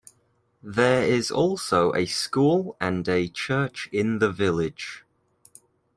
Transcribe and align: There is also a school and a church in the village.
There 0.63 1.03
is 1.03 1.29
also 1.29 1.93
a 1.93 2.07
school 2.07 2.75
and 2.81 3.07
a 3.07 3.27
church 3.27 3.87
in 3.91 4.17
the 4.17 4.31
village. 4.31 5.05